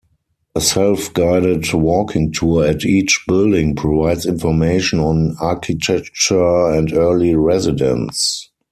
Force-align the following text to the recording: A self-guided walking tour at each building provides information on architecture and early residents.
A 0.55 0.61
self-guided 0.61 1.71
walking 1.75 2.31
tour 2.31 2.65
at 2.65 2.83
each 2.85 3.23
building 3.27 3.75
provides 3.75 4.25
information 4.25 4.97
on 4.99 5.35
architecture 5.39 6.71
and 6.71 6.91
early 6.91 7.35
residents. 7.35 8.49